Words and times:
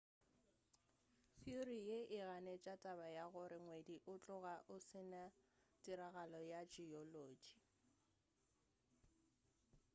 theory 1.43 1.77
ye 1.89 1.99
e 2.19 2.21
ganetša 2.29 2.75
taba 2.83 3.07
ya 3.17 3.25
gore 3.33 3.57
ngwedi 3.65 3.95
o 4.11 4.13
tloga 4.23 4.55
o 4.73 4.75
se 4.87 5.01
na 5.11 5.23
tiragalo 5.83 6.39
ya 6.51 6.61
geology 6.73 7.55